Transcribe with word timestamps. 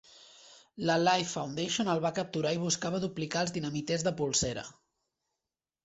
La 0.89 0.95
Life 1.01 1.27
Foundation 1.33 1.93
el 1.95 2.01
va 2.07 2.13
capturar 2.21 2.55
i 2.57 2.61
buscava 2.65 3.05
duplicar 3.07 3.47
els 3.47 3.57
dinamiters 3.61 4.09
de 4.11 4.19
polsera. 4.23 4.69